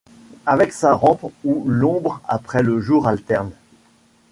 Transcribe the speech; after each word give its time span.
Avec 0.47 0.73
sa 0.73 0.93
rampe 0.95 1.31
où 1.43 1.63
l’ombre 1.67 2.21
après 2.27 2.63
le 2.63 2.79
jour 2.79 3.07
alterne 3.07 3.51